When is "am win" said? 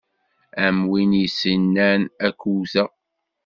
0.65-1.11